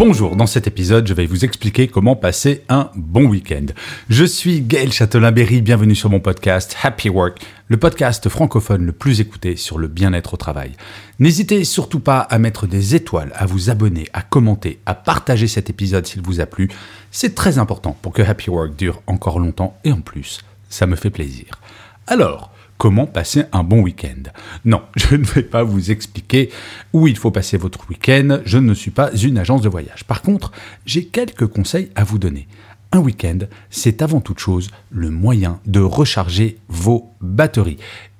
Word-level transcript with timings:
Bonjour, 0.00 0.34
dans 0.34 0.46
cet 0.46 0.66
épisode, 0.66 1.06
je 1.06 1.12
vais 1.12 1.26
vous 1.26 1.44
expliquer 1.44 1.86
comment 1.86 2.16
passer 2.16 2.64
un 2.70 2.90
bon 2.94 3.26
week-end. 3.26 3.66
Je 4.08 4.24
suis 4.24 4.62
Gaël 4.62 4.90
Châtelain-Berry, 4.90 5.60
bienvenue 5.60 5.94
sur 5.94 6.08
mon 6.08 6.20
podcast 6.20 6.74
Happy 6.82 7.10
Work, 7.10 7.42
le 7.68 7.76
podcast 7.76 8.26
francophone 8.30 8.86
le 8.86 8.92
plus 8.92 9.20
écouté 9.20 9.56
sur 9.56 9.76
le 9.76 9.88
bien-être 9.88 10.32
au 10.32 10.36
travail. 10.38 10.72
N'hésitez 11.18 11.64
surtout 11.64 12.00
pas 12.00 12.20
à 12.20 12.38
mettre 12.38 12.66
des 12.66 12.94
étoiles, 12.94 13.30
à 13.34 13.44
vous 13.44 13.68
abonner, 13.68 14.06
à 14.14 14.22
commenter, 14.22 14.80
à 14.86 14.94
partager 14.94 15.48
cet 15.48 15.68
épisode 15.68 16.06
s'il 16.06 16.22
vous 16.22 16.40
a 16.40 16.46
plu. 16.46 16.70
C'est 17.10 17.34
très 17.34 17.58
important 17.58 17.94
pour 18.00 18.14
que 18.14 18.22
Happy 18.22 18.48
Work 18.48 18.76
dure 18.76 19.02
encore 19.06 19.38
longtemps 19.38 19.76
et 19.84 19.92
en 19.92 20.00
plus, 20.00 20.40
ça 20.70 20.86
me 20.86 20.96
fait 20.96 21.10
plaisir. 21.10 21.60
Alors, 22.06 22.50
comment 22.80 23.04
passer 23.06 23.44
un 23.52 23.62
bon 23.62 23.82
week-end. 23.82 24.30
Non, 24.64 24.80
je 24.96 25.14
ne 25.14 25.24
vais 25.24 25.42
pas 25.42 25.62
vous 25.62 25.90
expliquer 25.90 26.50
où 26.94 27.06
il 27.06 27.18
faut 27.18 27.30
passer 27.30 27.58
votre 27.58 27.90
week-end, 27.90 28.40
je 28.46 28.56
ne 28.56 28.72
suis 28.72 28.90
pas 28.90 29.12
une 29.12 29.36
agence 29.36 29.60
de 29.60 29.68
voyage. 29.68 30.04
Par 30.04 30.22
contre, 30.22 30.50
j'ai 30.86 31.04
quelques 31.04 31.46
conseils 31.46 31.90
à 31.94 32.04
vous 32.04 32.18
donner. 32.18 32.48
Un 32.92 33.00
week-end, 33.00 33.40
c'est 33.68 34.00
avant 34.00 34.22
toute 34.22 34.38
chose 34.38 34.70
le 34.88 35.10
moyen 35.10 35.60
de 35.66 35.80
recharger 35.80 36.56
vos 36.68 37.10
batteries. 37.20 37.76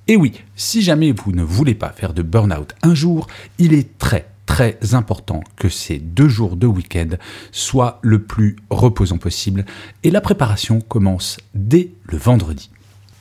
Et 0.08 0.16
oui, 0.16 0.34
si 0.56 0.82
jamais 0.82 1.12
vous 1.12 1.32
ne 1.32 1.42
voulez 1.42 1.74
pas 1.74 1.88
faire 1.88 2.12
de 2.12 2.20
burn-out 2.20 2.74
un 2.82 2.94
jour, 2.94 3.28
il 3.58 3.72
est 3.72 3.96
très 3.96 4.28
très 4.44 4.78
important 4.92 5.42
que 5.56 5.70
ces 5.70 5.98
deux 5.98 6.28
jours 6.28 6.56
de 6.56 6.66
week-end 6.66 7.10
soient 7.50 7.98
le 8.02 8.20
plus 8.20 8.56
reposants 8.68 9.16
possible 9.16 9.64
et 10.02 10.10
la 10.10 10.20
préparation 10.20 10.82
commence 10.82 11.38
dès 11.54 11.92
le 12.04 12.18
vendredi. 12.18 12.68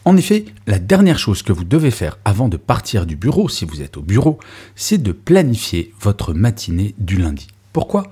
En 0.10 0.18
effet, 0.18 0.46
la 0.66 0.80
dernière 0.80 1.20
chose 1.20 1.44
que 1.44 1.54
vous 1.54 1.64
devez 1.64 1.92
faire 1.92 2.18
avant 2.26 2.50
de 2.50 2.58
partir 2.58 3.06
du 3.06 3.16
bureau, 3.16 3.48
si 3.48 3.64
vous 3.64 3.84
êtes 3.84 3.96
au 3.96 4.02
bureau, 4.02 4.40
c'est 4.76 4.98
de 4.98 5.12
planifier 5.12 5.94
votre 6.02 6.34
matinée 6.34 6.96
du 6.98 7.18
lundi. 7.18 7.46
Pourquoi? 7.74 8.12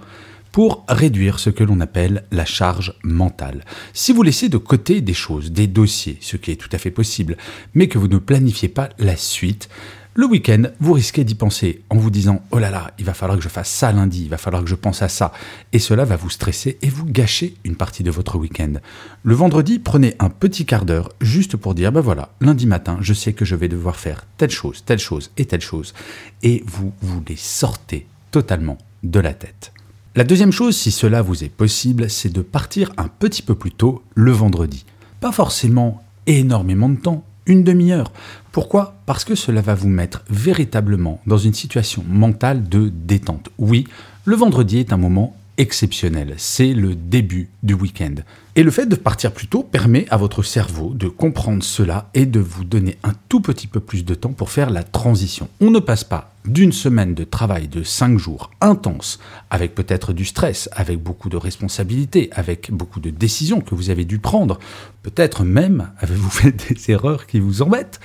Pour 0.52 0.86
réduire 0.88 1.40
ce 1.40 1.50
que 1.50 1.64
l'on 1.64 1.80
appelle 1.80 2.26
la 2.30 2.46
charge 2.46 2.94
mentale. 3.04 3.66
Si 3.94 4.14
vous 4.14 4.22
laissez 4.22 4.48
de 4.48 4.60
côté 4.60 5.02
des 5.02 5.16
choses, 5.16 5.52
des 5.52 5.66
dossiers, 5.66 6.20
ce 6.22 6.38
qui 6.38 6.52
est 6.52 6.56
tout 6.56 6.70
à 6.72 6.78
fait 6.78 6.92
possible, 6.92 7.36
mais 7.74 7.88
que 7.88 7.98
vous 7.98 8.08
ne 8.08 8.20
planifiez 8.20 8.70
pas 8.70 8.90
la 9.00 9.16
suite, 9.16 9.68
le 10.18 10.26
week-end, 10.26 10.64
vous 10.80 10.94
risquez 10.94 11.24
d'y 11.24 11.36
penser 11.36 11.84
en 11.92 11.98
vous 11.98 12.10
disant 12.10 12.42
Oh 12.50 12.58
là 12.58 12.72
là, 12.72 12.92
il 12.98 13.06
va 13.06 13.14
falloir 13.14 13.38
que 13.38 13.44
je 13.44 13.50
fasse 13.50 13.70
ça 13.70 13.92
lundi, 13.92 14.24
il 14.24 14.30
va 14.30 14.40
falloir 14.40 14.64
que 14.64 14.70
je 14.70 14.74
pense 14.74 15.04
à 15.04 15.10
ça. 15.10 15.32
Et 15.74 15.80
cela 15.80 16.06
va 16.06 16.16
vous 16.16 16.32
stresser 16.32 16.80
et 16.82 16.90
vous 16.90 17.06
gâcher 17.06 17.54
une 17.64 17.76
partie 17.76 18.02
de 18.02 18.10
votre 18.10 18.40
week-end. 18.40 18.74
Le 19.22 19.36
vendredi, 19.36 19.78
prenez 19.78 20.16
un 20.18 20.32
petit 20.32 20.66
quart 20.66 20.86
d'heure 20.86 21.14
juste 21.22 21.56
pour 21.56 21.76
dire 21.76 21.92
Ben 21.92 22.02
voilà, 22.02 22.30
lundi 22.42 22.66
matin, 22.66 22.98
je 23.00 23.14
sais 23.14 23.34
que 23.34 23.46
je 23.46 23.56
vais 23.56 23.68
devoir 23.68 23.96
faire 23.96 24.26
telle 24.38 24.50
chose, 24.50 24.84
telle 24.84 24.98
chose 24.98 25.30
et 25.38 25.46
telle 25.46 25.62
chose. 25.62 25.94
Et 26.42 26.64
vous 26.66 26.92
vous 27.02 27.22
les 27.30 27.38
sortez 27.38 28.08
totalement 28.32 28.80
de 29.04 29.20
la 29.20 29.36
tête. 29.36 29.72
La 30.16 30.24
deuxième 30.24 30.52
chose, 30.52 30.76
si 30.76 30.90
cela 30.90 31.22
vous 31.22 31.44
est 31.44 31.50
possible, 31.50 32.10
c'est 32.10 32.34
de 32.34 32.42
partir 32.42 32.92
un 32.98 33.08
petit 33.08 33.44
peu 33.44 33.54
plus 33.54 33.72
tôt 33.72 34.02
le 34.16 34.32
vendredi. 34.32 34.84
Pas 35.20 35.32
forcément 35.32 36.04
énormément 36.26 36.90
de 36.90 37.00
temps, 37.00 37.24
une 37.48 37.64
demi-heure. 37.64 38.12
Pourquoi? 38.52 38.96
Parce 39.06 39.26
que 39.26 39.36
cela 39.36 39.62
va 39.62 39.76
vous 39.76 39.90
mettre 39.90 40.24
véritablement 40.30 41.20
dans 41.26 41.38
une 41.38 41.54
situation 41.54 42.04
mentale 42.08 42.68
de 42.70 42.92
détente. 42.94 43.50
Oui, 43.58 43.88
le 44.26 44.36
vendredi 44.36 44.80
est 44.80 44.94
un 44.94 44.98
moment 44.98 45.36
exceptionnel. 45.58 46.36
C'est 46.38 46.74
le 46.74 46.96
début 46.96 47.50
du 47.64 47.74
week-end. 47.74 48.16
Et 48.56 48.64
le 48.64 48.72
fait 48.72 48.86
de 48.86 48.96
partir 48.96 49.32
plus 49.32 49.48
tôt 49.48 49.64
permet 49.64 50.06
à 50.10 50.18
votre 50.18 50.44
cerveau 50.44 50.94
de 50.94 51.08
comprendre 51.08 51.64
cela 51.64 52.10
et 52.14 52.26
de 52.26 52.40
vous 52.40 52.64
donner 52.64 52.98
un 53.04 53.14
tout 53.30 53.42
petit 53.42 53.68
peu 53.68 53.80
plus 53.80 54.06
de 54.06 54.16
temps 54.16 54.34
pour 54.34 54.52
faire 54.52 54.70
la 54.70 54.84
transition. 54.84 55.50
On 55.60 55.72
ne 55.72 55.80
passe 55.80 56.04
pas 56.04 56.36
d'une 56.48 56.72
semaine 56.72 57.14
de 57.14 57.24
travail 57.24 57.68
de 57.68 57.84
5 57.84 58.18
jours 58.18 58.52
intense, 58.62 59.20
avec 59.50 59.76
peut-être 59.76 60.14
du 60.14 60.26
stress, 60.26 60.70
avec 60.72 61.02
beaucoup 61.02 61.30
de 61.30 61.38
responsabilités, 61.38 62.30
avec 62.32 62.72
beaucoup 62.72 63.00
de 63.00 63.10
décisions 63.10 63.62
que 63.62 63.76
vous 63.76 63.90
avez 63.90 64.06
dû 64.06 64.18
prendre, 64.20 64.58
peut-être 65.04 65.44
même 65.44 65.92
avez-vous 66.00 66.30
fait 66.32 66.52
des 66.52 66.92
erreurs 66.92 67.28
qui 67.28 67.40
vous 67.40 67.62
embêtent, 67.62 68.00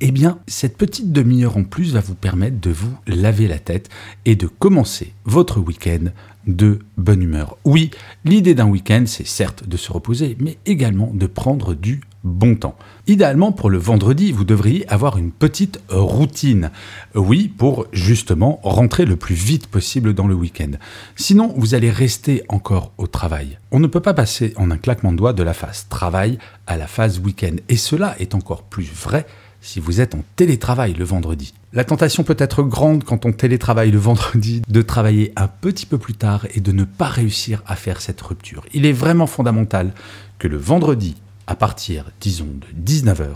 eh 0.00 0.12
bien, 0.12 0.38
cette 0.46 0.76
petite 0.76 1.12
demi-heure 1.12 1.56
en 1.56 1.64
plus 1.64 1.92
va 1.92 2.00
vous 2.00 2.14
permettre 2.14 2.60
de 2.60 2.70
vous 2.70 2.96
laver 3.08 3.48
la 3.48 3.58
tête 3.58 3.88
et 4.24 4.36
de 4.36 4.46
commencer 4.46 5.12
votre 5.24 5.58
week-end 5.58 6.10
de 6.48 6.80
bonne 6.96 7.22
humeur. 7.22 7.56
Oui, 7.64 7.90
l'idée 8.24 8.54
d'un 8.54 8.66
week-end, 8.66 9.04
c'est 9.06 9.26
certes 9.26 9.68
de 9.68 9.76
se 9.76 9.92
reposer, 9.92 10.36
mais 10.40 10.58
également 10.66 11.12
de 11.14 11.26
prendre 11.26 11.74
du 11.74 12.00
bon 12.24 12.56
temps. 12.56 12.76
Idéalement, 13.06 13.52
pour 13.52 13.70
le 13.70 13.78
vendredi, 13.78 14.32
vous 14.32 14.44
devriez 14.44 14.88
avoir 14.88 15.18
une 15.18 15.30
petite 15.30 15.80
routine. 15.88 16.70
Oui, 17.14 17.48
pour 17.48 17.86
justement 17.92 18.60
rentrer 18.62 19.04
le 19.04 19.16
plus 19.16 19.34
vite 19.34 19.66
possible 19.68 20.14
dans 20.14 20.26
le 20.26 20.34
week-end. 20.34 20.72
Sinon, 21.16 21.52
vous 21.56 21.74
allez 21.74 21.90
rester 21.90 22.42
encore 22.48 22.92
au 22.98 23.06
travail. 23.06 23.58
On 23.70 23.78
ne 23.78 23.86
peut 23.86 24.00
pas 24.00 24.14
passer 24.14 24.52
en 24.56 24.70
un 24.70 24.78
claquement 24.78 25.12
de 25.12 25.18
doigts 25.18 25.32
de 25.32 25.42
la 25.42 25.54
phase 25.54 25.86
travail 25.88 26.38
à 26.66 26.76
la 26.76 26.86
phase 26.86 27.20
week-end. 27.20 27.56
Et 27.68 27.76
cela 27.76 28.16
est 28.18 28.34
encore 28.34 28.64
plus 28.64 28.90
vrai 28.90 29.26
si 29.60 29.80
vous 29.80 30.00
êtes 30.00 30.14
en 30.14 30.24
télétravail 30.36 30.94
le 30.94 31.04
vendredi. 31.04 31.54
La 31.72 31.84
tentation 31.84 32.24
peut 32.24 32.36
être 32.38 32.62
grande 32.62 33.04
quand 33.04 33.26
on 33.26 33.32
télétravaille 33.32 33.90
le 33.90 33.98
vendredi 33.98 34.62
de 34.66 34.82
travailler 34.82 35.32
un 35.36 35.48
petit 35.48 35.86
peu 35.86 35.98
plus 35.98 36.14
tard 36.14 36.46
et 36.54 36.60
de 36.60 36.72
ne 36.72 36.84
pas 36.84 37.08
réussir 37.08 37.62
à 37.66 37.76
faire 37.76 38.00
cette 38.00 38.20
rupture. 38.20 38.64
Il 38.72 38.86
est 38.86 38.92
vraiment 38.92 39.26
fondamental 39.26 39.92
que 40.38 40.48
le 40.48 40.56
vendredi, 40.56 41.16
à 41.46 41.54
partir, 41.54 42.10
disons, 42.20 42.46
de 42.46 42.92
19h, 42.92 43.28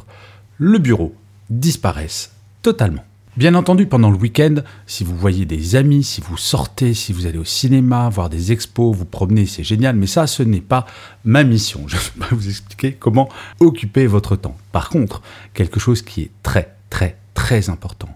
le 0.58 0.78
bureau 0.78 1.14
disparaisse 1.50 2.32
totalement. 2.62 3.04
Bien 3.38 3.54
entendu, 3.54 3.86
pendant 3.86 4.10
le 4.10 4.18
week-end, 4.18 4.56
si 4.86 5.04
vous 5.04 5.16
voyez 5.16 5.46
des 5.46 5.74
amis, 5.74 6.04
si 6.04 6.20
vous 6.20 6.36
sortez, 6.36 6.92
si 6.92 7.14
vous 7.14 7.24
allez 7.24 7.38
au 7.38 7.46
cinéma, 7.46 8.10
voir 8.10 8.28
des 8.28 8.52
expos, 8.52 8.94
vous 8.94 9.06
promenez, 9.06 9.46
c'est 9.46 9.64
génial, 9.64 9.96
mais 9.96 10.06
ça, 10.06 10.26
ce 10.26 10.42
n'est 10.42 10.60
pas 10.60 10.84
ma 11.24 11.42
mission. 11.42 11.84
Je 11.88 11.96
ne 11.96 12.00
vais 12.00 12.28
pas 12.28 12.34
vous 12.34 12.50
expliquer 12.50 12.92
comment 12.92 13.30
occuper 13.58 14.06
votre 14.06 14.36
temps. 14.36 14.58
Par 14.70 14.90
contre, 14.90 15.22
quelque 15.54 15.80
chose 15.80 16.02
qui 16.02 16.20
est 16.20 16.30
très, 16.42 16.76
très, 16.90 17.16
très 17.32 17.70
important. 17.70 18.10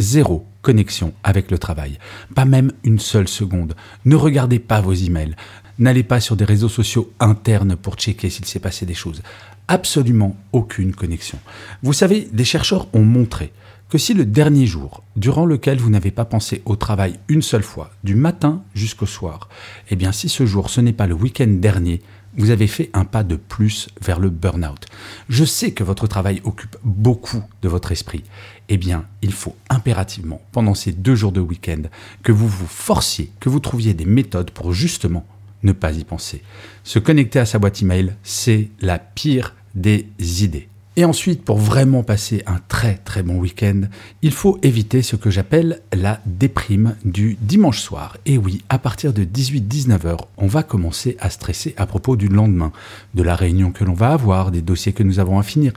Zéro 0.00 0.44
connexion 0.62 1.12
avec 1.22 1.52
le 1.52 1.58
travail. 1.58 2.00
Pas 2.34 2.44
même 2.44 2.72
une 2.82 2.98
seule 2.98 3.28
seconde. 3.28 3.76
Ne 4.04 4.16
regardez 4.16 4.58
pas 4.58 4.80
vos 4.80 4.94
emails. 4.94 5.36
N'allez 5.78 6.02
pas 6.02 6.18
sur 6.18 6.34
des 6.34 6.44
réseaux 6.44 6.68
sociaux 6.68 7.12
internes 7.20 7.76
pour 7.76 7.94
checker 7.94 8.30
s'il 8.30 8.46
s'est 8.46 8.58
passé 8.58 8.84
des 8.84 8.94
choses. 8.94 9.22
Absolument 9.68 10.36
aucune 10.52 10.92
connexion. 10.92 11.38
Vous 11.84 11.92
savez, 11.92 12.28
des 12.32 12.44
chercheurs 12.44 12.88
ont 12.94 13.04
montré 13.04 13.52
que 13.88 13.98
si 13.98 14.14
le 14.14 14.24
dernier 14.24 14.66
jour, 14.66 15.02
durant 15.16 15.46
lequel 15.46 15.78
vous 15.78 15.90
n'avez 15.90 16.10
pas 16.10 16.24
pensé 16.24 16.62
au 16.64 16.76
travail 16.76 17.18
une 17.28 17.42
seule 17.42 17.62
fois, 17.62 17.90
du 18.04 18.14
matin 18.14 18.62
jusqu'au 18.74 19.06
soir, 19.06 19.48
eh 19.90 19.96
bien 19.96 20.12
si 20.12 20.28
ce 20.28 20.44
jour 20.46 20.70
ce 20.70 20.80
n'est 20.80 20.92
pas 20.92 21.06
le 21.06 21.14
week-end 21.14 21.46
dernier, 21.48 22.02
vous 22.36 22.50
avez 22.50 22.66
fait 22.66 22.90
un 22.92 23.04
pas 23.04 23.24
de 23.24 23.36
plus 23.36 23.88
vers 24.00 24.20
le 24.20 24.28
burn-out. 24.28 24.86
Je 25.28 25.44
sais 25.44 25.72
que 25.72 25.84
votre 25.84 26.06
travail 26.06 26.42
occupe 26.44 26.76
beaucoup 26.84 27.42
de 27.62 27.68
votre 27.68 27.92
esprit. 27.92 28.24
Eh 28.68 28.76
bien, 28.76 29.06
il 29.22 29.32
faut 29.32 29.56
impérativement, 29.70 30.42
pendant 30.52 30.74
ces 30.74 30.92
deux 30.92 31.14
jours 31.14 31.32
de 31.32 31.40
week-end, 31.40 31.82
que 32.22 32.32
vous 32.32 32.48
vous 32.48 32.66
forciez, 32.66 33.30
que 33.40 33.48
vous 33.48 33.60
trouviez 33.60 33.94
des 33.94 34.04
méthodes 34.04 34.50
pour 34.50 34.74
justement 34.74 35.26
ne 35.62 35.72
pas 35.72 35.92
y 35.92 36.04
penser. 36.04 36.42
Se 36.84 36.98
connecter 36.98 37.38
à 37.38 37.46
sa 37.46 37.58
boîte 37.58 37.80
email, 37.80 38.14
c'est 38.22 38.68
la 38.80 38.98
pire 38.98 39.54
des 39.74 40.06
idées. 40.42 40.68
Et 40.98 41.04
ensuite, 41.04 41.44
pour 41.44 41.58
vraiment 41.58 42.02
passer 42.02 42.42
un 42.46 42.58
très 42.68 42.94
très 42.94 43.22
bon 43.22 43.36
week-end, 43.36 43.82
il 44.22 44.32
faut 44.32 44.58
éviter 44.62 45.02
ce 45.02 45.14
que 45.14 45.28
j'appelle 45.28 45.82
la 45.92 46.20
déprime 46.24 46.96
du 47.04 47.36
dimanche 47.42 47.80
soir. 47.80 48.16
Et 48.24 48.38
oui, 48.38 48.62
à 48.70 48.78
partir 48.78 49.12
de 49.12 49.22
18-19 49.22 50.06
heures, 50.06 50.28
on 50.38 50.46
va 50.46 50.62
commencer 50.62 51.18
à 51.20 51.28
stresser 51.28 51.74
à 51.76 51.84
propos 51.84 52.16
du 52.16 52.28
lendemain, 52.28 52.72
de 53.12 53.22
la 53.22 53.36
réunion 53.36 53.72
que 53.72 53.84
l'on 53.84 53.92
va 53.92 54.08
avoir, 54.08 54.50
des 54.50 54.62
dossiers 54.62 54.94
que 54.94 55.02
nous 55.02 55.18
avons 55.18 55.38
à 55.38 55.42
finir. 55.42 55.74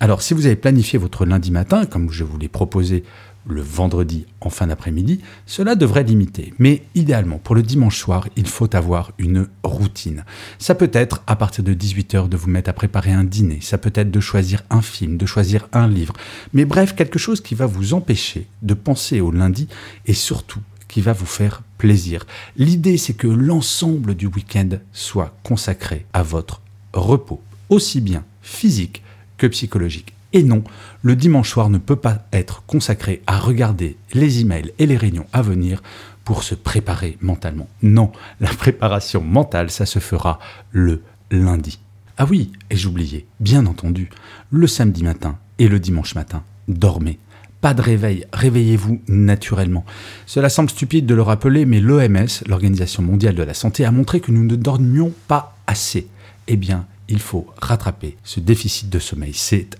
Alors 0.00 0.22
si 0.22 0.32
vous 0.32 0.46
avez 0.46 0.56
planifié 0.56 0.98
votre 0.98 1.26
lundi 1.26 1.50
matin, 1.50 1.84
comme 1.84 2.10
je 2.10 2.24
vous 2.24 2.38
l'ai 2.38 2.48
proposé 2.48 3.04
le 3.46 3.60
vendredi 3.60 4.26
en 4.40 4.50
fin 4.50 4.66
d'après-midi, 4.66 5.20
cela 5.46 5.74
devrait 5.74 6.04
limiter. 6.04 6.54
Mais 6.58 6.82
idéalement, 6.94 7.38
pour 7.38 7.54
le 7.54 7.62
dimanche 7.62 7.98
soir, 7.98 8.28
il 8.36 8.46
faut 8.46 8.74
avoir 8.74 9.12
une 9.18 9.48
routine. 9.62 10.24
Ça 10.58 10.74
peut 10.74 10.90
être 10.92 11.22
à 11.26 11.36
partir 11.36 11.64
de 11.64 11.74
18h 11.74 12.28
de 12.28 12.36
vous 12.36 12.48
mettre 12.48 12.70
à 12.70 12.72
préparer 12.72 13.12
un 13.12 13.24
dîner, 13.24 13.60
ça 13.60 13.78
peut 13.78 13.92
être 13.94 14.10
de 14.10 14.20
choisir 14.20 14.62
un 14.70 14.82
film, 14.82 15.16
de 15.16 15.26
choisir 15.26 15.68
un 15.72 15.88
livre, 15.88 16.14
mais 16.52 16.64
bref, 16.64 16.94
quelque 16.94 17.18
chose 17.18 17.40
qui 17.40 17.54
va 17.54 17.66
vous 17.66 17.94
empêcher 17.94 18.46
de 18.62 18.74
penser 18.74 19.20
au 19.20 19.30
lundi 19.30 19.68
et 20.06 20.14
surtout 20.14 20.60
qui 20.88 21.00
va 21.00 21.12
vous 21.12 21.26
faire 21.26 21.62
plaisir. 21.78 22.26
L'idée, 22.56 22.98
c'est 22.98 23.14
que 23.14 23.26
l'ensemble 23.26 24.14
du 24.14 24.26
week-end 24.26 24.68
soit 24.92 25.34
consacré 25.42 26.04
à 26.12 26.22
votre 26.22 26.60
repos, 26.92 27.40
aussi 27.70 28.00
bien 28.00 28.24
physique 28.42 29.02
que 29.38 29.46
psychologique. 29.46 30.12
Et 30.32 30.42
non, 30.42 30.64
le 31.02 31.14
dimanche 31.16 31.50
soir 31.50 31.68
ne 31.68 31.78
peut 31.78 31.96
pas 31.96 32.26
être 32.32 32.62
consacré 32.66 33.22
à 33.26 33.38
regarder 33.38 33.96
les 34.14 34.40
emails 34.40 34.72
et 34.78 34.86
les 34.86 34.96
réunions 34.96 35.26
à 35.32 35.42
venir 35.42 35.82
pour 36.24 36.42
se 36.42 36.54
préparer 36.54 37.18
mentalement. 37.20 37.68
Non, 37.82 38.12
la 38.40 38.48
préparation 38.48 39.22
mentale, 39.22 39.70
ça 39.70 39.86
se 39.86 39.98
fera 39.98 40.38
le 40.70 41.02
lundi. 41.30 41.78
Ah 42.18 42.26
oui, 42.28 42.52
et 42.70 42.76
j'oubliais, 42.76 43.26
bien 43.40 43.66
entendu, 43.66 44.10
le 44.50 44.66
samedi 44.66 45.02
matin 45.02 45.38
et 45.58 45.68
le 45.68 45.80
dimanche 45.80 46.14
matin, 46.14 46.42
dormez. 46.68 47.18
Pas 47.60 47.74
de 47.74 47.82
réveil, 47.82 48.26
réveillez-vous 48.32 49.02
naturellement. 49.06 49.84
Cela 50.26 50.48
semble 50.48 50.70
stupide 50.70 51.06
de 51.06 51.14
le 51.14 51.22
rappeler, 51.22 51.64
mais 51.64 51.80
l'OMS, 51.80 52.26
l'Organisation 52.46 53.02
mondiale 53.02 53.36
de 53.36 53.42
la 53.42 53.54
santé, 53.54 53.84
a 53.84 53.92
montré 53.92 54.20
que 54.20 54.32
nous 54.32 54.44
ne 54.44 54.56
dormions 54.56 55.12
pas 55.28 55.56
assez. 55.66 56.08
Eh 56.48 56.56
bien, 56.56 56.86
il 57.08 57.20
faut 57.20 57.46
rattraper 57.60 58.16
ce 58.24 58.40
déficit 58.40 58.90
de 58.90 58.98
sommeil. 58.98 59.32
C'est 59.32 59.78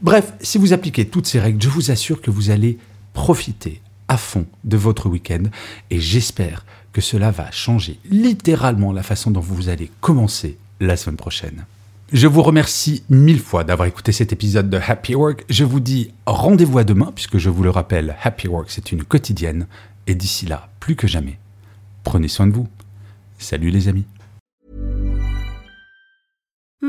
Bref, 0.00 0.32
si 0.40 0.58
vous 0.58 0.72
appliquez 0.72 1.06
toutes 1.06 1.26
ces 1.26 1.40
règles, 1.40 1.62
je 1.62 1.68
vous 1.68 1.90
assure 1.90 2.20
que 2.20 2.30
vous 2.30 2.50
allez 2.50 2.78
profiter 3.14 3.80
à 4.08 4.16
fond 4.16 4.46
de 4.64 4.76
votre 4.76 5.08
week-end 5.08 5.44
et 5.90 6.00
j'espère 6.00 6.64
que 6.92 7.00
cela 7.00 7.30
va 7.30 7.50
changer 7.50 7.98
littéralement 8.10 8.92
la 8.92 9.02
façon 9.02 9.30
dont 9.30 9.40
vous 9.40 9.68
allez 9.68 9.90
commencer 10.00 10.58
la 10.80 10.96
semaine 10.96 11.16
prochaine. 11.16 11.64
Je 12.12 12.26
vous 12.26 12.42
remercie 12.42 13.04
mille 13.08 13.40
fois 13.40 13.64
d'avoir 13.64 13.88
écouté 13.88 14.12
cet 14.12 14.34
épisode 14.34 14.68
de 14.68 14.78
Happy 14.86 15.14
Work. 15.14 15.46
Je 15.48 15.64
vous 15.64 15.80
dis 15.80 16.12
rendez-vous 16.26 16.76
à 16.76 16.84
demain, 16.84 17.10
puisque 17.14 17.38
je 17.38 17.48
vous 17.48 17.62
le 17.62 17.70
rappelle, 17.70 18.16
Happy 18.22 18.48
Work, 18.48 18.70
c'est 18.70 18.92
une 18.92 19.02
quotidienne. 19.02 19.66
Et 20.06 20.14
d'ici 20.14 20.44
là, 20.44 20.68
plus 20.78 20.94
que 20.94 21.06
jamais, 21.06 21.38
prenez 22.04 22.28
soin 22.28 22.46
de 22.46 22.52
vous. 22.52 22.68
Salut 23.38 23.70
les 23.70 23.88
amis. 23.88 24.04